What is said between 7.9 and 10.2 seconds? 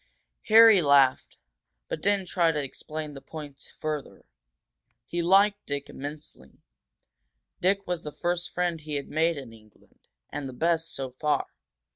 the first friend he had made in England,